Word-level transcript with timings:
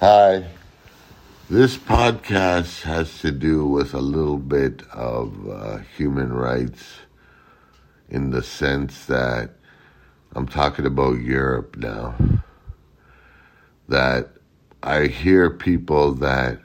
Hi. 0.00 0.44
This 1.50 1.76
podcast 1.76 2.82
has 2.82 3.18
to 3.18 3.32
do 3.32 3.66
with 3.66 3.94
a 3.94 4.00
little 4.00 4.38
bit 4.38 4.84
of 4.92 5.50
uh, 5.50 5.78
human 5.96 6.32
rights 6.32 7.00
in 8.08 8.30
the 8.30 8.44
sense 8.44 9.06
that 9.06 9.50
I'm 10.36 10.46
talking 10.46 10.86
about 10.86 11.20
Europe 11.20 11.76
now. 11.76 12.14
That 13.88 14.28
I 14.84 15.08
hear 15.08 15.50
people 15.50 16.14
that 16.14 16.60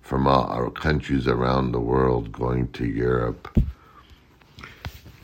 from 0.00 0.28
our 0.28 0.70
countries 0.70 1.26
around 1.26 1.72
the 1.72 1.80
world 1.80 2.30
going 2.30 2.70
to 2.74 2.86
Europe, 2.86 3.58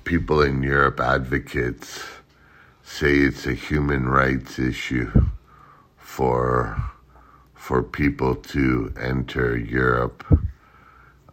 people 0.03 0.43
in 0.43 0.61
Europe, 0.61 0.99
advocates, 0.99 2.03
say 2.83 3.19
it's 3.19 3.47
a 3.47 3.55
human 3.55 4.09
rights 4.09 4.59
issue 4.59 5.29
for 5.97 6.95
for 7.67 7.83
people 7.83 8.37
to 8.37 8.95
enter 8.97 9.57
Europe 9.59 10.23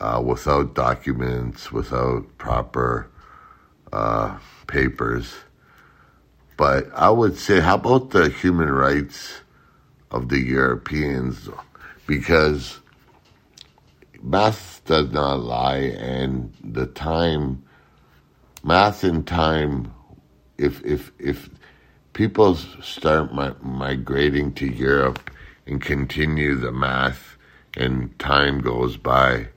uh, 0.02 0.20
without 0.26 0.74
documents, 0.74 1.72
without 1.72 2.26
proper 2.40 3.08
uh, 3.92 4.36
papers. 4.66 5.36
But 6.58 6.92
I 6.96 7.12
would 7.12 7.38
say, 7.38 7.60
how 7.60 7.76
about 7.76 8.10
the 8.10 8.30
human 8.30 8.72
rights 8.72 9.42
of 10.10 10.30
the 10.30 10.40
Europeans? 10.40 11.50
Because 12.08 12.80
math 14.24 14.82
does 14.86 15.12
not 15.12 15.36
lie, 15.36 15.94
and 16.00 16.52
the 16.64 16.88
time, 16.88 17.64
math 18.64 19.04
and 19.04 19.28
time, 19.28 19.94
if 20.58 20.84
if 20.84 21.12
if 21.20 21.48
people 22.14 22.56
start 22.82 23.36
mi- 23.36 23.60
migrating 23.62 24.52
to 24.56 24.66
Europe 24.66 25.30
and 25.66 25.82
continue 25.82 26.56
the 26.56 26.72
math 26.72 27.38
and 27.76 28.18
time 28.20 28.62
goes 28.62 28.98
by, 28.98 29.48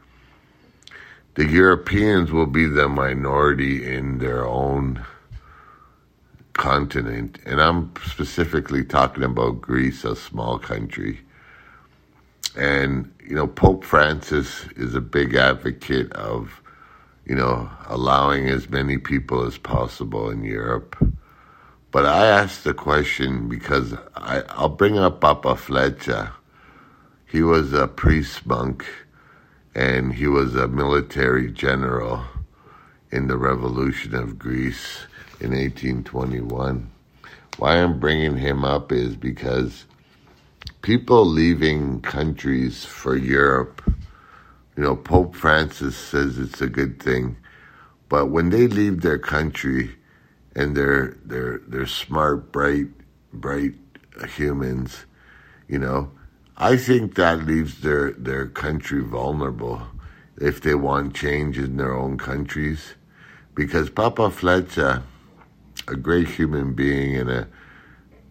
the 1.34 1.46
Europeans 1.46 2.32
will 2.32 2.46
be 2.46 2.66
the 2.66 2.88
minority 2.88 3.94
in 3.94 4.18
their 4.18 4.46
own 4.46 5.04
continent. 6.54 7.38
And 7.44 7.60
I'm 7.60 7.92
specifically 8.06 8.84
talking 8.84 9.22
about 9.22 9.60
Greece, 9.60 10.04
a 10.04 10.16
small 10.16 10.58
country. 10.58 11.20
And, 12.56 13.12
you 13.22 13.34
know, 13.34 13.46
Pope 13.46 13.84
Francis 13.84 14.64
is 14.76 14.94
a 14.94 15.00
big 15.02 15.34
advocate 15.34 16.10
of, 16.14 16.62
you 17.26 17.34
know, 17.34 17.68
allowing 17.86 18.48
as 18.48 18.70
many 18.70 18.96
people 18.96 19.44
as 19.44 19.58
possible 19.58 20.30
in 20.30 20.42
Europe. 20.42 20.96
But 21.96 22.04
I 22.04 22.26
asked 22.26 22.64
the 22.64 22.74
question 22.74 23.48
because 23.48 23.94
I, 24.14 24.42
I'll 24.50 24.68
bring 24.68 24.98
up 24.98 25.22
Papaflessas. 25.22 26.30
He 27.24 27.40
was 27.40 27.72
a 27.72 27.88
priest 27.88 28.44
monk 28.44 28.84
and 29.74 30.12
he 30.12 30.26
was 30.26 30.54
a 30.54 30.68
military 30.68 31.50
general 31.50 32.22
in 33.10 33.28
the 33.28 33.38
revolution 33.38 34.14
of 34.14 34.38
Greece 34.38 35.06
in 35.40 35.52
1821. 35.52 36.90
Why 37.56 37.78
I'm 37.78 37.98
bringing 37.98 38.36
him 38.36 38.62
up 38.62 38.92
is 38.92 39.16
because 39.16 39.86
people 40.82 41.24
leaving 41.24 42.02
countries 42.02 42.84
for 42.84 43.16
Europe, 43.16 43.80
you 44.76 44.82
know, 44.82 44.96
Pope 44.96 45.34
Francis 45.34 45.96
says 45.96 46.36
it's 46.36 46.60
a 46.60 46.68
good 46.68 47.02
thing, 47.02 47.38
but 48.10 48.26
when 48.26 48.50
they 48.50 48.66
leave 48.66 49.00
their 49.00 49.18
country, 49.18 49.96
and 50.56 50.74
they're 50.74 51.16
they're 51.24 51.60
they're 51.68 51.86
smart, 51.86 52.50
bright, 52.50 52.88
bright 53.32 53.74
humans. 54.34 55.04
You 55.68 55.78
know, 55.78 56.10
I 56.56 56.78
think 56.78 57.14
that 57.14 57.46
leaves 57.46 57.82
their 57.82 58.12
their 58.12 58.46
country 58.46 59.02
vulnerable 59.02 59.82
if 60.38 60.62
they 60.62 60.74
want 60.74 61.14
change 61.14 61.58
in 61.58 61.76
their 61.76 61.94
own 61.94 62.16
countries, 62.18 62.94
because 63.54 63.90
Papaflessas, 63.90 65.02
a 65.86 65.96
great 65.96 66.28
human 66.28 66.72
being 66.72 67.16
and 67.16 67.30
a 67.30 67.48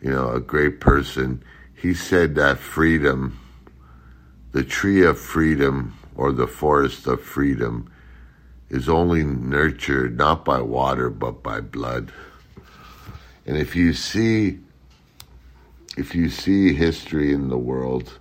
you 0.01 0.09
know 0.11 0.31
a 0.31 0.39
great 0.39 0.81
person, 0.81 1.43
he 1.75 1.93
said 1.93 2.33
that 2.35 2.57
freedom, 2.57 3.39
the 4.51 4.63
tree 4.63 5.03
of 5.05 5.19
freedom 5.19 5.95
or 6.15 6.31
the 6.31 6.47
forest 6.47 7.05
of 7.05 7.21
freedom 7.21 7.91
is 8.69 8.89
only 8.89 9.23
nurtured 9.23 10.17
not 10.17 10.43
by 10.43 10.61
water 10.61 11.09
but 11.09 11.43
by 11.43 11.61
blood. 11.61 12.11
And 13.45 13.57
if 13.57 13.75
you 13.75 13.93
see 13.93 14.59
if 15.97 16.13
you 16.13 16.29
see 16.29 16.73
history 16.73 17.33
in 17.33 17.47
the 17.47 17.57
world, 17.57 18.19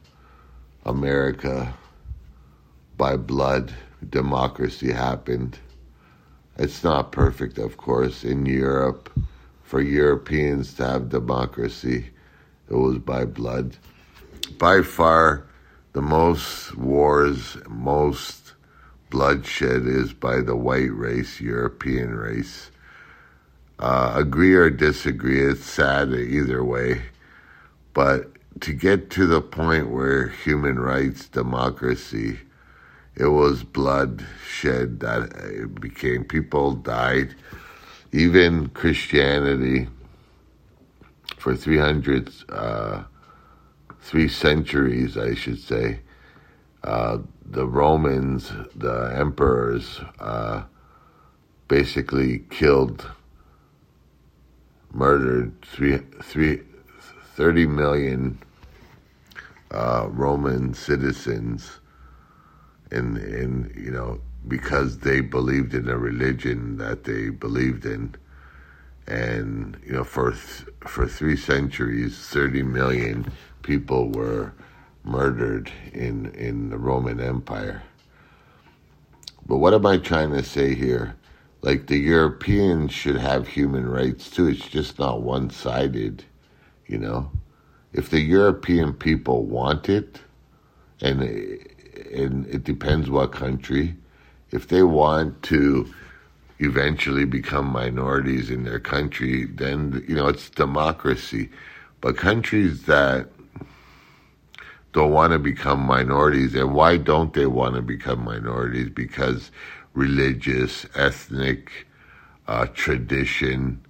America 0.85 1.75
by 2.97 3.17
blood, 3.17 3.73
democracy 4.11 4.93
happened. 4.93 5.59
It's 6.57 6.85
not 6.85 7.11
perfect, 7.11 7.59
of 7.59 7.77
course. 7.77 8.23
In 8.23 8.47
Europe, 8.47 9.11
for 9.65 9.81
Europeans 9.81 10.75
to 10.75 10.87
have 10.87 11.09
democracy, 11.09 12.11
it 12.71 12.75
was 12.75 12.99
by 12.99 13.25
blood. 13.25 13.77
By 14.59 14.83
far, 14.83 15.47
the 15.95 16.03
most 16.03 16.77
wars, 16.77 17.57
most 17.69 18.44
bloodshed 19.15 19.87
is 19.87 20.13
by 20.13 20.41
the 20.41 20.57
white 20.57 20.93
race, 20.93 21.41
European 21.41 22.17
race. 22.17 22.73
Uh, 23.79 24.13
agree 24.17 24.53
or 24.55 24.69
disagree, 24.69 25.41
it's 25.41 25.65
sad 25.65 26.13
either 26.13 26.65
way. 26.65 27.01
But 27.93 28.33
to 28.63 28.73
get 28.73 29.11
to 29.11 29.29
the 29.29 29.41
point 29.41 29.91
where 29.91 30.27
human 30.27 30.81
rights, 30.81 31.29
democracy, 31.29 32.41
it 33.15 33.29
was 33.29 33.63
bloodshed 33.63 34.99
that 34.99 35.33
it 35.45 35.81
became. 35.81 36.25
People 36.25 36.73
died. 36.73 37.37
Even 38.11 38.69
Christianity, 38.71 39.87
for 41.39 41.55
300, 41.55 42.33
uh, 42.49 43.05
three 44.01 44.27
centuries, 44.27 45.17
I 45.17 45.35
should 45.35 45.61
say, 45.61 46.01
uh, 46.85 47.19
the 47.47 47.67
Romans, 47.67 48.53
the 48.77 49.15
emperors, 49.17 50.01
uh, 50.21 50.65
basically 51.67 52.41
killed, 52.51 53.11
murdered 54.93 55.61
three, 55.63 55.99
three, 56.23 56.61
30 57.37 57.67
million 57.67 58.39
uh, 59.71 60.07
Roman 60.11 60.75
citizens, 60.75 61.81
in 62.93 63.17
in 63.17 63.73
you 63.77 63.91
know 63.91 64.21
because 64.47 64.99
they 64.99 65.21
believed 65.21 65.75
in 65.75 65.89
a 65.89 65.97
religion 65.97 66.77
that 66.77 67.05
they 67.05 67.31
believed 67.31 67.87
in, 67.87 68.15
and 69.07 69.79
you 69.85 69.93
know 69.93 70.05
for 70.05 70.33
for 70.33 71.09
three 71.09 71.37
centuries, 71.37 72.19
30 72.19 72.63
million 72.63 73.33
people 73.63 74.11
were 74.11 74.53
murdered 75.05 75.71
in, 75.93 76.27
in 76.35 76.71
the 76.71 76.79
Roman 76.79 77.21
Empire. 77.21 77.83
But 79.47 79.59
what 79.59 79.75
am 79.75 79.85
I 79.87 79.99
trying 79.99 80.33
to 80.33 80.43
say 80.43 80.75
here? 80.75 81.15
Like 81.61 81.87
the 81.87 81.99
Europeans 81.99 82.93
should 82.93 83.17
have 83.17 83.47
human 83.47 83.87
rights 83.87 84.31
too. 84.31 84.49
It's 84.49 84.69
just 84.69 84.99
not 84.99 85.23
one 85.23 85.51
sided, 85.51 86.25
you 86.87 86.99
know? 86.99 87.31
If 87.93 88.11
the 88.11 88.21
European 88.21 88.93
people 88.93 89.45
want 89.45 89.89
it, 89.89 90.21
and, 91.01 91.23
and 91.23 92.47
it 92.47 92.65
depends 92.65 93.09
what 93.09 93.33
country, 93.33 93.95
if 94.51 94.69
they 94.69 94.83
want 94.83 95.43
to 95.45 95.93
eventually 96.59 97.25
become 97.25 97.67
minorities 97.67 98.51
in 98.51 98.65
their 98.65 98.81
country, 98.81 99.45
then, 99.45 100.05
you 100.09 100.15
know, 100.15 100.29
it's 100.29 100.51
democracy. 100.51 101.51
But 102.01 102.17
countries 102.17 102.83
that 102.85 103.29
don't 104.95 105.11
want 105.11 105.33
to 105.33 105.39
become 105.39 105.81
minorities. 105.81 106.55
And 106.55 106.73
why 106.73 106.97
don't 106.97 107.35
they 107.35 107.47
want 107.47 107.75
to 107.75 107.83
become 107.83 108.25
minorities? 108.25 108.89
Because 108.89 109.51
religious, 109.93 110.87
ethnic, 110.95 111.87
uh, 112.47 112.67
tradition, 112.75 113.85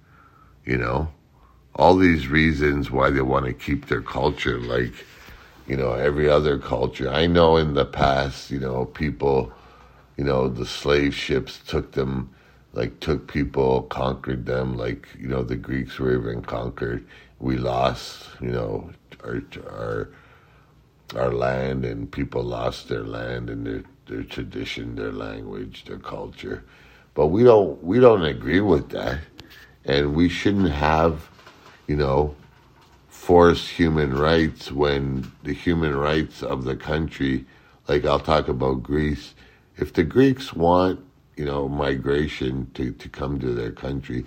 you 0.65 0.77
know, 0.77 1.09
all 1.75 1.95
these 1.95 2.27
reasons 2.27 2.89
why 2.89 3.11
they 3.11 3.21
want 3.21 3.45
to 3.45 3.53
keep 3.53 3.87
their 3.87 4.01
culture 4.01 4.59
like, 4.59 4.93
you 5.67 5.77
know, 5.77 5.93
every 5.93 6.27
other 6.27 6.57
culture. 6.57 7.09
I 7.09 7.27
know 7.27 7.57
in 7.57 7.75
the 7.75 7.85
past, 7.85 8.49
you 8.49 8.59
know, 8.59 8.85
people, 8.85 9.51
you 10.17 10.23
know, 10.23 10.47
the 10.47 10.65
slave 10.65 11.13
ships 11.13 11.59
took 11.67 11.91
them, 11.91 12.33
like, 12.73 12.99
took 12.99 13.27
people, 13.27 13.83
conquered 13.83 14.45
them, 14.45 14.75
like, 14.75 15.07
you 15.19 15.27
know, 15.27 15.43
the 15.43 15.55
Greeks 15.55 15.99
were 15.99 16.17
even 16.17 16.41
conquered. 16.41 17.05
We 17.39 17.57
lost, 17.57 18.29
you 18.41 18.51
know, 18.51 18.91
our, 19.23 19.41
our, 19.69 20.09
our 21.13 21.31
land 21.31 21.85
and 21.85 22.11
people 22.11 22.43
lost 22.43 22.89
their 22.89 23.03
land 23.03 23.49
and 23.49 23.65
their 23.65 23.83
their 24.07 24.23
tradition, 24.23 24.95
their 24.95 25.11
language, 25.11 25.85
their 25.85 25.97
culture. 25.97 26.63
But 27.13 27.27
we 27.27 27.43
don't 27.43 27.83
we 27.83 27.99
don't 27.99 28.23
agree 28.23 28.61
with 28.61 28.89
that. 28.89 29.19
And 29.85 30.15
we 30.15 30.29
shouldn't 30.29 30.71
have, 30.71 31.29
you 31.87 31.95
know, 31.95 32.35
force 33.07 33.67
human 33.67 34.15
rights 34.15 34.71
when 34.71 35.31
the 35.43 35.53
human 35.53 35.95
rights 35.95 36.41
of 36.43 36.63
the 36.63 36.75
country, 36.75 37.45
like 37.87 38.05
I'll 38.05 38.19
talk 38.19 38.47
about 38.47 38.83
Greece, 38.83 39.35
if 39.77 39.93
the 39.93 40.03
Greeks 40.03 40.53
want, 40.53 40.99
you 41.35 41.45
know, 41.45 41.67
migration 41.67 42.69
to, 42.73 42.91
to 42.93 43.09
come 43.09 43.39
to 43.39 43.53
their 43.53 43.71
country, 43.71 44.25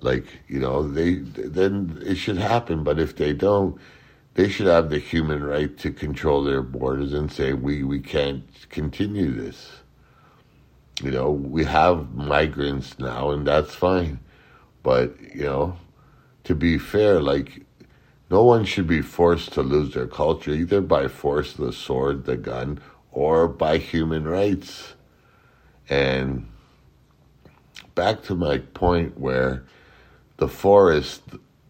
like, 0.00 0.26
you 0.48 0.58
know, 0.58 0.86
they 0.86 1.14
then 1.14 2.02
it 2.04 2.16
should 2.16 2.38
happen. 2.38 2.82
But 2.82 2.98
if 2.98 3.16
they 3.16 3.32
don't, 3.32 3.78
they 4.36 4.50
should 4.50 4.66
have 4.66 4.90
the 4.90 4.98
human 4.98 5.42
right 5.42 5.78
to 5.78 5.90
control 5.90 6.44
their 6.44 6.60
borders 6.60 7.14
and 7.14 7.32
say 7.32 7.54
we, 7.54 7.82
we 7.82 7.98
can't 7.98 8.44
continue 8.68 9.32
this. 9.32 9.72
You 11.02 11.10
know, 11.10 11.30
we 11.30 11.64
have 11.64 12.14
migrants 12.14 12.98
now 12.98 13.30
and 13.30 13.46
that's 13.46 13.74
fine. 13.74 14.20
But, 14.82 15.16
you 15.34 15.44
know, 15.44 15.78
to 16.44 16.54
be 16.54 16.76
fair, 16.76 17.20
like 17.22 17.64
no 18.30 18.42
one 18.42 18.66
should 18.66 18.86
be 18.86 19.00
forced 19.00 19.52
to 19.54 19.62
lose 19.62 19.94
their 19.94 20.06
culture 20.06 20.50
either 20.50 20.82
by 20.82 21.08
force, 21.08 21.54
the 21.54 21.72
sword, 21.72 22.26
the 22.26 22.36
gun, 22.36 22.78
or 23.12 23.48
by 23.48 23.78
human 23.78 24.28
rights. 24.28 24.92
And 25.88 26.46
back 27.94 28.22
to 28.24 28.34
my 28.34 28.58
point 28.58 29.18
where 29.18 29.64
the 30.36 30.48
forest 30.48 31.22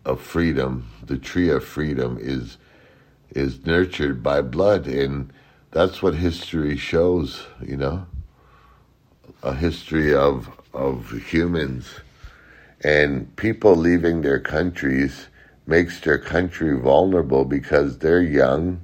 of 0.06 0.20
freedom, 0.22 0.90
the 1.04 1.18
tree 1.18 1.50
of 1.50 1.64
freedom, 1.64 2.16
is 2.18 2.56
is 3.30 3.66
nurtured 3.66 4.22
by 4.22 4.40
blood, 4.40 4.86
and 4.86 5.30
that's 5.72 6.00
what 6.00 6.14
history 6.14 6.76
shows. 6.76 7.46
You 7.60 7.76
know, 7.76 8.06
a 9.42 9.54
history 9.54 10.14
of 10.14 10.48
of 10.72 11.10
humans 11.28 12.00
and 12.82 13.34
people 13.36 13.74
leaving 13.74 14.22
their 14.22 14.40
countries 14.40 15.26
makes 15.66 16.00
their 16.00 16.18
country 16.18 16.78
vulnerable 16.78 17.44
because 17.44 17.98
they're 17.98 18.22
young, 18.22 18.80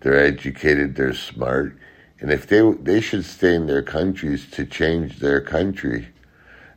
they're 0.00 0.18
educated, 0.18 0.96
they're 0.96 1.12
smart, 1.12 1.76
and 2.20 2.30
if 2.30 2.46
they 2.46 2.62
they 2.80 3.00
should 3.00 3.24
stay 3.24 3.54
in 3.54 3.66
their 3.66 3.82
countries 3.82 4.50
to 4.52 4.64
change 4.64 5.18
their 5.18 5.40
country. 5.40 6.08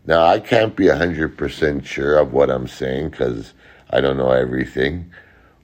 Now 0.06 0.25
I 0.25 0.40
can't 0.40 0.75
be 0.75 0.88
hundred 0.88 1.38
percent 1.38 1.86
sure 1.86 2.18
of 2.18 2.34
what 2.34 2.50
I'm 2.50 2.68
saying 2.68 3.10
because 3.10 3.54
I 3.90 4.01
don't 4.01 4.18
know 4.18 4.31
everything, 4.31 5.12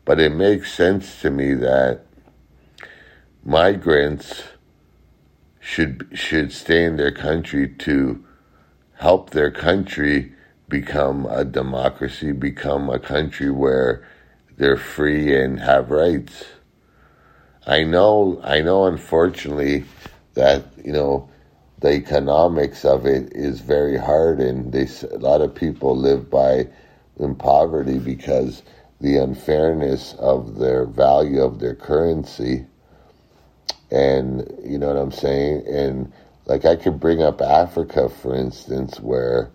but 0.04 0.20
it 0.20 0.32
makes 0.32 0.74
sense 0.74 1.22
to 1.22 1.30
me 1.30 1.54
that 1.56 2.06
migrants 3.44 4.44
should 5.60 6.08
should 6.14 6.52
stay 6.52 6.84
in 6.84 6.98
their 6.98 7.12
country 7.12 7.68
to 7.68 8.24
help 8.96 9.32
their 9.32 9.52
country 9.52 10.34
become 10.68 11.26
a 11.28 11.46
democracy, 11.46 12.32
become 12.32 12.90
a 12.90 13.00
country 13.00 13.52
where 13.52 14.08
they're 14.58 14.78
free 14.78 15.36
and 15.36 15.60
have 15.60 15.92
rights. 15.92 16.46
I 17.68 17.84
know, 17.84 18.40
I 18.44 18.62
know, 18.62 18.86
unfortunately, 18.86 19.86
that 20.34 20.66
you 20.84 20.92
know 20.92 21.30
the 21.86 21.94
economics 21.94 22.84
of 22.84 23.06
it 23.06 23.32
is 23.36 23.60
very 23.60 23.96
hard, 23.96 24.40
and 24.40 24.74
they 24.74 24.88
a 25.12 25.20
lot 25.20 25.42
of 25.42 25.54
people 25.54 25.96
live 25.96 26.32
by 26.32 26.68
in 27.20 27.36
poverty 27.36 28.00
because 28.00 28.64
the 29.02 29.18
unfairness 29.18 30.16
of 30.18 30.58
their 30.58 30.88
value 30.88 31.44
of 31.44 31.60
their 31.60 31.76
currency, 31.76 32.66
and 33.92 34.52
you 34.64 34.80
know 34.80 34.88
what 34.88 34.98
I'm 34.98 35.12
saying, 35.12 35.64
and 35.68 36.12
like 36.48 36.66
I 36.66 36.76
could 36.76 37.00
bring 37.00 37.22
up 37.22 37.40
Africa, 37.40 38.10
for 38.10 38.34
instance, 38.34 39.00
where 39.00 39.52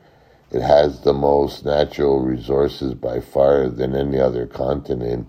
it 0.53 0.63
has 0.63 1.01
the 1.01 1.13
most 1.13 1.65
natural 1.65 2.21
resources 2.21 2.95
by 2.95 3.19
far 3.19 3.69
than 3.69 3.97
any 3.97 4.21
other 4.21 4.47
continent. 4.47 5.27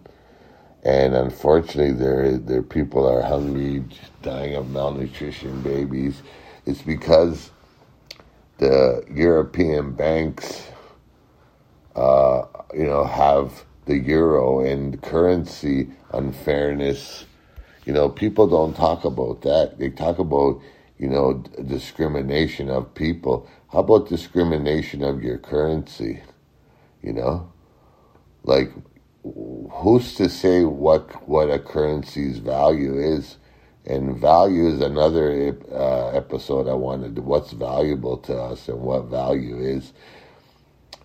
And 0.83 1.15
unfortunately, 1.15 1.94
their 1.94 2.38
there 2.38 2.62
people 2.62 3.07
are 3.07 3.24
hungry, 3.24 3.86
dying 4.21 4.53
of 4.56 4.69
malnutrition, 4.69 5.63
babies. 5.63 6.21
It's 6.65 6.81
because 6.81 7.51
the 8.59 9.03
European 9.11 9.93
banks, 9.93 10.67
uh, 11.95 12.43
you 12.73 12.85
know, 12.85 13.05
have 13.05 13.65
the 13.85 13.97
euro 13.97 14.59
and 14.61 15.01
currency 15.01 15.89
unfairness. 16.13 17.25
You 17.85 17.93
know, 17.93 18.09
people 18.09 18.47
don't 18.47 18.75
talk 18.75 19.05
about 19.05 19.41
that. 19.41 19.79
They 19.79 19.89
talk 19.89 20.19
about, 20.19 20.61
you 20.99 21.07
know, 21.07 21.43
discrimination 21.67 22.69
of 22.69 22.93
people. 22.95 23.49
How 23.71 23.79
about 23.79 24.09
discrimination 24.09 25.03
of 25.03 25.23
your 25.23 25.37
currency? 25.39 26.21
You 27.01 27.13
know, 27.13 27.51
like 28.43 28.71
who's 29.23 30.15
to 30.15 30.29
say 30.29 30.63
what 30.65 31.27
what 31.27 31.49
a 31.51 31.59
currency's 31.59 32.39
value 32.39 32.97
is? 32.99 33.37
And 33.85 34.17
value 34.17 34.67
is 34.67 34.79
another 34.79 35.57
uh, 35.71 36.09
episode 36.09 36.67
I 36.67 36.73
wanted. 36.73 37.17
What's 37.19 37.51
valuable 37.51 38.17
to 38.17 38.37
us 38.37 38.67
and 38.67 38.79
what 38.81 39.05
value 39.05 39.57
is. 39.57 39.93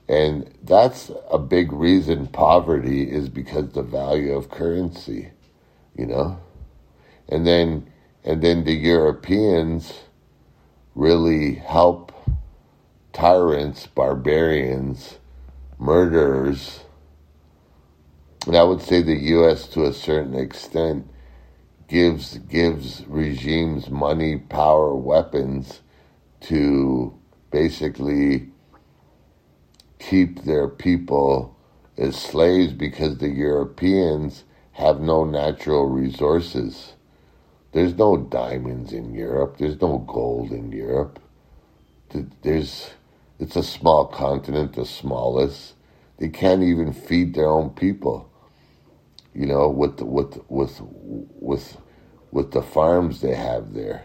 And 0.08 0.52
that's 0.62 1.10
a 1.30 1.38
big 1.38 1.72
reason 1.72 2.26
poverty 2.28 3.10
is 3.10 3.28
because 3.28 3.70
the 3.70 3.82
value 3.82 4.34
of 4.34 4.50
currency, 4.50 5.30
you 5.96 6.06
know? 6.06 6.38
And 7.28 7.46
then 7.46 7.90
and 8.24 8.42
then 8.42 8.64
the 8.64 8.74
Europeans 8.74 9.92
really 10.96 11.54
help 11.54 12.12
tyrants, 13.12 13.86
barbarians, 13.86 15.18
murderers. 15.78 16.80
And 18.46 18.56
I 18.56 18.64
would 18.64 18.82
say 18.82 19.02
the 19.02 19.14
U.S. 19.14 19.68
to 19.68 19.84
a 19.84 19.92
certain 19.92 20.34
extent 20.34 21.08
gives 21.88 22.38
gives 22.38 23.04
regimes 23.06 23.90
money, 23.90 24.38
power, 24.38 24.94
weapons 24.94 25.80
to 26.40 27.16
basically 27.50 28.48
keep 29.98 30.44
their 30.44 30.68
people 30.68 31.56
as 31.96 32.16
slaves 32.16 32.72
because 32.72 33.18
the 33.18 33.28
Europeans 33.28 34.44
have 34.72 35.00
no 35.00 35.24
natural 35.24 35.86
resources. 35.88 36.92
There's 37.72 37.94
no 37.94 38.16
diamonds 38.16 38.92
in 38.92 39.14
Europe. 39.14 39.56
There's 39.58 39.80
no 39.80 39.98
gold 39.98 40.50
in 40.50 40.72
Europe. 40.72 41.18
There's 42.42 42.90
it's 43.38 43.56
a 43.56 43.62
small 43.62 44.06
continent, 44.06 44.74
the 44.74 44.86
smallest. 44.86 45.74
They 46.18 46.28
can't 46.28 46.62
even 46.62 46.92
feed 46.92 47.34
their 47.34 47.48
own 47.48 47.70
people. 47.70 48.30
You 49.36 49.46
know, 49.46 49.68
with 49.70 49.98
the, 49.98 50.06
with 50.06 50.38
with 50.50 50.80
with 50.82 51.78
with 52.32 52.52
the 52.52 52.62
farms 52.62 53.20
they 53.22 53.34
have 53.36 53.74
there. 53.74 54.04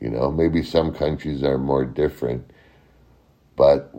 You 0.00 0.10
know, 0.10 0.32
maybe 0.32 0.64
some 0.64 0.94
countries 0.94 1.44
are 1.44 1.58
more 1.58 1.86
different, 1.86 2.50
but 3.56 3.94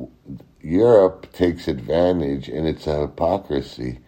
Europe 0.62 1.34
takes 1.34 1.68
advantage, 1.68 2.50
and 2.50 2.68
it's 2.68 2.88
a 2.88 3.02
hypocrisy. 3.02 4.00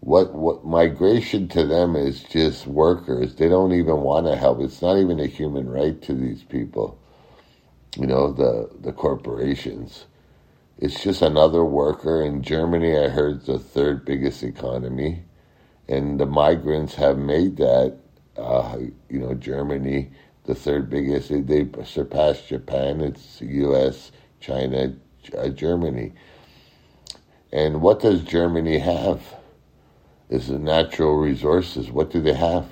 What 0.00 0.34
what 0.34 0.66
migration 0.66 1.48
to 1.50 1.66
them 1.66 1.96
is 1.96 2.24
just 2.24 2.66
workers. 2.66 3.36
They 3.36 3.48
don't 3.48 3.72
even 3.72 4.02
want 4.02 4.26
to 4.26 4.36
help. 4.36 4.60
It's 4.60 4.82
not 4.82 4.98
even 4.98 5.20
a 5.20 5.26
human 5.26 5.68
right 5.68 6.00
to 6.02 6.14
these 6.14 6.44
people 6.44 6.98
you 7.98 8.06
know, 8.06 8.32
the, 8.32 8.70
the 8.80 8.92
corporations. 8.92 10.06
It's 10.78 11.02
just 11.02 11.22
another 11.22 11.64
worker. 11.64 12.22
In 12.22 12.42
Germany, 12.42 12.98
I 12.98 13.08
heard 13.08 13.46
the 13.46 13.58
third 13.58 14.04
biggest 14.04 14.42
economy. 14.42 15.24
And 15.88 16.18
the 16.18 16.26
migrants 16.26 16.94
have 16.94 17.18
made 17.18 17.56
that, 17.58 17.96
uh, 18.36 18.78
you 19.08 19.20
know, 19.20 19.34
Germany 19.34 20.10
the 20.44 20.54
third 20.54 20.90
biggest. 20.90 21.28
They 21.46 21.68
surpassed 21.84 22.48
Japan. 22.48 23.00
It's 23.00 23.40
U.S., 23.40 24.12
China, 24.40 24.94
uh, 25.36 25.48
Germany. 25.48 26.12
And 27.52 27.80
what 27.80 28.00
does 28.00 28.22
Germany 28.22 28.78
have? 28.78 29.22
Is 30.30 30.48
the 30.48 30.58
natural 30.58 31.16
resources. 31.16 31.90
What 31.90 32.10
do 32.10 32.20
they 32.20 32.32
have? 32.32 32.66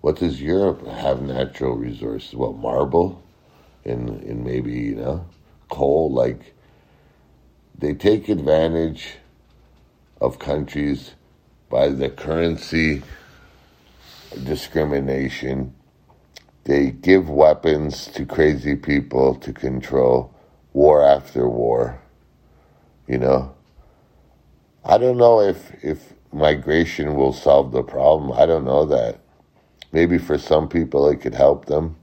What 0.00 0.16
does 0.16 0.40
Europe 0.40 0.86
have 0.86 1.20
natural 1.20 1.76
resources? 1.76 2.34
What, 2.34 2.56
marble? 2.56 3.22
and 3.84 4.22
and 4.22 4.44
maybe 4.44 4.72
you 4.72 4.94
know 4.94 5.26
coal 5.68 6.12
like 6.12 6.54
they 7.76 7.94
take 7.94 8.28
advantage 8.28 9.14
of 10.20 10.38
countries 10.38 11.12
by 11.72 11.88
the 11.88 12.10
currency 12.10 13.02
discrimination 14.44 15.74
they 16.64 16.92
give 16.92 17.30
weapons 17.30 18.06
to 18.08 18.26
crazy 18.26 18.76
people 18.76 19.34
to 19.36 19.52
control 19.54 20.34
war 20.74 21.02
after 21.02 21.48
war 21.48 22.00
you 23.08 23.18
know? 23.18 23.54
I 24.84 24.98
don't 24.98 25.18
know 25.18 25.40
if 25.40 25.72
if 25.84 26.14
migration 26.32 27.14
will 27.16 27.32
solve 27.34 27.72
the 27.72 27.82
problem. 27.82 28.32
I 28.32 28.46
don't 28.46 28.64
know 28.64 28.86
that. 28.86 29.20
Maybe 29.92 30.18
for 30.18 30.38
some 30.38 30.68
people 30.68 31.08
it 31.08 31.22
could 31.22 31.34
help 31.34 31.66
them 31.66 31.96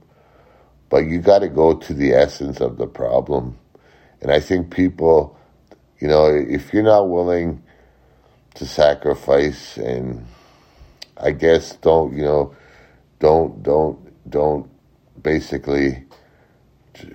but 0.90 1.06
you 1.06 1.20
got 1.20 1.40
to 1.40 1.48
go 1.48 1.74
to 1.74 1.94
the 1.94 2.12
essence 2.12 2.60
of 2.60 2.78
the 2.78 2.86
problem. 2.88 3.58
And 4.22 4.32
I 4.32 4.40
think 4.40 4.74
people, 4.74 5.38
you 6.00 6.08
know, 6.08 6.26
if 6.26 6.74
you're 6.74 6.82
not 6.82 7.08
willing 7.08 7.62
to 8.60 8.66
sacrifice 8.66 9.78
and 9.78 10.22
I 11.16 11.30
guess 11.30 11.76
don't 11.76 12.14
you 12.14 12.24
know 12.24 12.54
don't 13.18 13.62
don't 13.62 13.98
don't 14.30 14.68
basically 15.22 16.04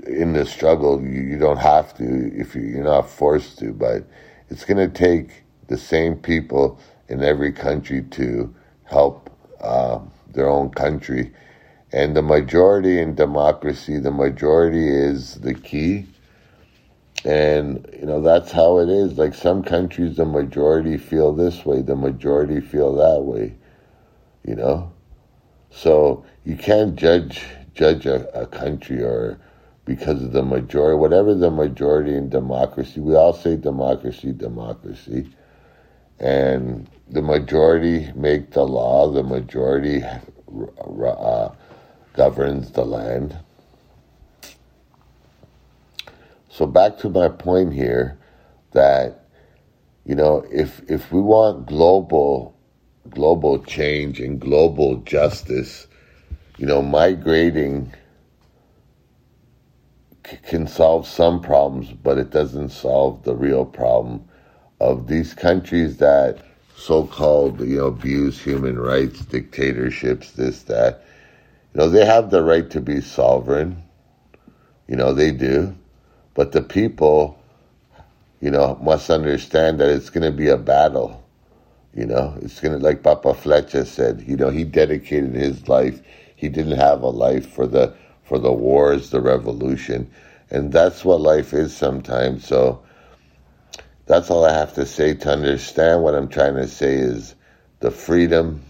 in 0.08 0.34
the 0.34 0.44
struggle 0.44 1.00
you, 1.04 1.22
you 1.22 1.38
don't 1.38 1.60
have 1.60 1.96
to 1.98 2.36
if 2.36 2.56
you, 2.56 2.64
you're 2.64 2.84
not 2.84 3.08
forced 3.08 3.60
to 3.60 3.74
but 3.74 4.08
it's 4.50 4.66
going 4.66 4.90
to 4.90 4.92
take 4.92 5.44
the 5.68 5.78
same 5.78 6.16
people 6.16 6.80
in 7.10 7.24
every 7.24 7.52
country 7.52 8.02
to 8.02 8.52
help 8.86 9.30
uh, 9.62 10.00
their 10.32 10.50
own 10.50 10.72
country. 10.72 11.32
And 11.94 12.16
the 12.16 12.24
majority 12.24 13.00
in 13.00 13.14
democracy 13.14 14.00
the 14.00 14.10
majority 14.10 14.88
is 14.90 15.36
the 15.36 15.54
key 15.54 16.08
and, 17.24 17.88
you 17.98 18.06
know, 18.06 18.22
that's 18.22 18.52
how 18.52 18.80
it 18.80 18.90
is. 18.90 19.18
Like 19.18 19.34
some 19.34 19.64
countries, 19.64 20.18
the 20.18 20.26
majority 20.26 20.98
feel 20.98 21.34
this 21.34 21.66
way, 21.66 21.82
the 21.82 21.96
majority 21.96 22.60
feel 22.60 22.96
that 22.96 23.22
way, 23.22 23.56
you 24.44 24.56
know? 24.56 24.92
So 25.72 26.26
you 26.44 26.56
can't 26.56 26.96
judge 26.96 27.46
judge 27.74 28.06
a, 28.06 28.28
a 28.40 28.48
country 28.48 29.04
or 29.04 29.40
because 29.84 30.24
of 30.24 30.32
the 30.32 30.44
majority, 30.44 30.98
whatever 30.98 31.36
the 31.36 31.52
majority 31.52 32.16
in 32.16 32.30
democracy, 32.30 33.00
we 33.00 33.16
all 33.16 33.34
say 33.34 33.56
democracy, 33.56 34.32
democracy. 34.32 35.30
And 36.20 36.90
the 37.10 37.22
majority 37.22 38.12
make 38.16 38.52
the 38.52 38.64
law, 38.64 39.12
the 39.12 39.24
majority 39.24 40.04
uh, 40.04 41.50
governs 42.14 42.72
the 42.72 42.86
land. 42.86 43.38
So 46.56 46.66
back 46.66 46.98
to 47.00 47.10
my 47.10 47.28
point 47.28 47.74
here 47.74 48.18
that 48.72 49.26
you 50.06 50.16
know 50.16 50.46
if 50.50 50.90
if 50.90 51.12
we 51.12 51.20
want 51.20 51.66
global 51.66 52.56
global 53.10 53.62
change 53.62 54.22
and 54.22 54.40
global 54.40 54.96
justice, 55.02 55.88
you 56.58 56.66
know, 56.66 56.82
migrating 56.82 57.92
c- 60.26 60.38
can 60.48 60.66
solve 60.66 61.06
some 61.06 61.42
problems, 61.42 61.92
but 61.92 62.18
it 62.18 62.30
doesn't 62.30 62.70
solve 62.70 63.24
the 63.24 63.36
real 63.36 63.66
problem 63.66 64.24
of 64.80 65.08
these 65.08 65.34
countries 65.34 65.98
that 65.98 66.38
so-called 66.78 67.60
you 67.60 67.80
know 67.80 67.88
abuse 67.88 68.42
human 68.42 68.80
rights, 68.80 69.26
dictatorships, 69.26 70.32
this 70.32 70.64
that. 70.64 71.04
You 71.74 71.82
know, 71.82 71.90
they 71.90 72.06
have 72.06 72.30
the 72.30 72.44
right 72.44 72.70
to 72.70 72.80
be 72.80 73.02
sovereign. 73.02 73.84
You 74.88 74.96
know, 74.96 75.14
they 75.14 75.32
do 75.32 75.76
but 76.36 76.52
the 76.52 76.62
people, 76.62 77.40
you 78.42 78.52
know, 78.52 78.78
must 78.84 79.10
understand 79.10 79.80
that 79.80 79.90
it's 79.90 80.12
going 80.12 80.30
to 80.30 80.38
be 80.38 80.50
a 80.50 80.58
battle. 80.58 81.24
You 81.96 82.06
know, 82.06 82.38
it's 82.42 82.60
going 82.60 82.78
to, 82.78 82.84
like 82.84 83.02
Papaflessas 83.02 83.88
said, 83.88 84.24
you 84.28 84.36
know, 84.36 84.50
he 84.50 84.66
dedicated 84.66 85.34
his 85.34 85.68
life. 85.70 86.02
He 86.36 86.50
didn't 86.50 86.78
have 86.78 87.02
a 87.02 87.08
life 87.08 87.50
for 87.50 87.66
the, 87.66 87.96
for 88.24 88.38
the 88.38 88.52
wars, 88.52 89.10
the 89.10 89.22
revolution. 89.22 90.12
And 90.52 90.74
that's 90.74 91.06
what 91.06 91.22
life 91.22 91.54
is 91.54 91.76
sometimes. 91.76 92.46
So 92.46 92.84
that's 94.06 94.30
all 94.30 94.46
I 94.46 94.52
have 94.52 94.74
to 94.74 94.86
say 94.86 95.14
to 95.14 95.30
understand 95.32 96.04
what 96.04 96.16
I'm 96.16 96.28
trying 96.28 96.56
to 96.56 96.68
say 96.68 96.96
is 96.96 97.34
the 97.80 97.92
freedom, 97.92 98.62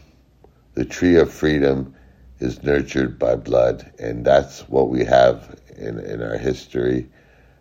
the 0.76 0.86
tree 0.86 1.18
of 1.18 1.34
freedom 1.34 1.96
is 2.40 2.62
nurtured 2.62 3.18
by 3.18 3.36
blood. 3.36 3.92
And 3.98 4.24
that's 4.24 4.70
what 4.70 4.90
we 4.90 5.04
have 5.04 5.60
in, 5.76 6.00
in 6.00 6.22
our 6.22 6.38
history 6.38 7.10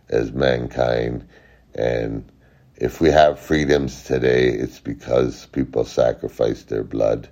as 0.09 0.33
mankind. 0.33 1.27
And 1.75 2.31
if 2.77 3.01
we 3.01 3.11
have 3.11 3.39
freedoms 3.39 4.05
today, 4.05 4.49
it's 4.49 4.81
because 4.81 5.47
people 5.47 5.85
sacrificed 5.85 6.69
their 6.69 6.85
blood. 6.85 7.29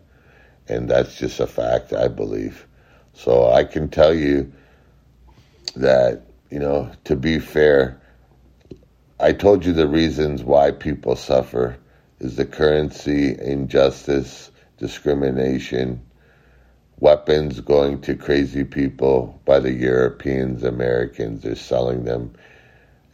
And 0.69 0.89
that's 0.89 1.17
just 1.17 1.41
a 1.41 1.47
fact, 1.47 1.93
I 1.93 2.09
believe. 2.09 2.67
So 3.13 3.51
I 3.51 3.65
can 3.65 3.89
tell 3.89 4.15
you 4.15 4.53
that, 5.77 6.23
you 6.51 6.59
know, 6.59 6.91
to 7.05 7.17
be 7.17 7.39
fair, 7.39 8.01
I 9.21 9.33
told 9.33 9.65
you 9.65 9.73
the 9.73 9.89
reasons 9.89 10.43
why 10.43 10.71
people 10.71 11.17
suffer 11.17 11.77
is 12.21 12.37
the 12.37 12.47
currency, 12.47 13.37
injustice, 13.41 14.51
discrimination, 14.79 16.01
weapons 16.99 17.61
going 17.61 18.01
to 18.01 18.15
crazy 18.15 18.65
people 18.65 19.41
by 19.45 19.59
the 19.59 19.73
Europeans, 19.73 20.63
Americans, 20.63 21.43
they're 21.43 21.57
selling 21.57 22.05
them 22.05 22.33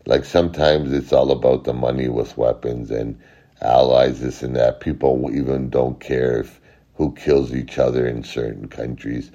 like 0.08 0.24
sometimes 0.24 0.90
it's 0.90 1.12
all 1.12 1.30
about 1.30 1.64
the 1.64 1.74
money 1.74 2.08
with 2.08 2.38
weapons 2.38 2.90
and 2.90 3.20
allies, 3.60 4.20
this 4.20 4.42
and 4.42 4.56
that. 4.56 4.80
People 4.80 5.30
even 5.32 5.68
don't 5.68 6.00
care 6.00 6.40
if 6.40 6.60
who 6.94 7.12
kills 7.12 7.54
each 7.54 7.78
other 7.78 8.06
in 8.06 8.24
certain 8.24 8.68
countries. 8.68 9.30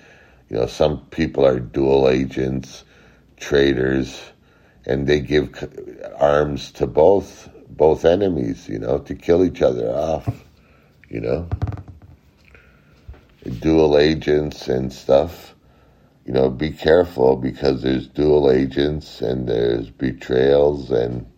You 0.50 0.58
know, 0.58 0.66
some 0.66 1.06
people 1.12 1.46
are 1.46 1.60
dual 1.60 2.10
agents, 2.10 2.84
traitors, 3.38 4.20
and 4.88 5.06
they 5.06 5.20
give 5.20 5.54
arms 6.18 6.72
to 6.72 6.88
both 6.88 7.50
both 7.70 8.04
enemies. 8.04 8.68
You 8.68 8.80
know, 8.80 8.98
to 8.98 9.14
kill 9.14 9.46
each 9.46 9.62
other 9.62 9.92
off. 9.92 10.44
You 11.08 11.22
know, 11.22 11.50
dual 13.60 14.00
agents 14.00 14.68
and 14.68 14.92
stuff 14.92 15.54
you 16.26 16.34
know, 16.34 16.50
be 16.50 16.72
careful 16.72 17.36
because 17.36 17.82
there's 17.82 18.08
dual 18.08 18.50
agents 18.50 19.22
and 19.22 19.48
there's 19.48 19.90
betrayals 19.90 20.92
and 20.92 21.30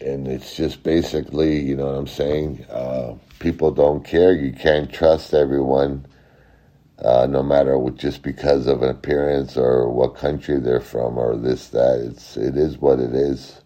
and 0.00 0.28
it's 0.28 0.54
just 0.56 0.84
basically, 0.84 1.58
you 1.58 1.74
know 1.74 1.86
what 1.86 1.96
I'm 1.96 2.06
saying? 2.06 2.64
Uh, 2.70 3.14
people 3.40 3.72
don't 3.72 4.04
care. 4.04 4.32
You 4.32 4.52
can't 4.52 4.92
trust 4.92 5.34
everyone, 5.34 6.06
uh, 7.00 7.26
no 7.28 7.42
matter 7.42 7.76
what, 7.76 7.96
just 7.96 8.22
because 8.22 8.68
of 8.68 8.82
an 8.82 8.90
appearance 8.90 9.56
or 9.56 9.88
what 9.90 10.14
country 10.14 10.60
they're 10.60 10.80
from 10.80 11.18
or 11.18 11.36
this 11.36 11.68
that. 11.70 12.00
It's 12.00 12.36
it 12.36 12.56
is 12.56 12.78
what 12.78 13.00
it 13.00 13.12
is. 13.12 13.60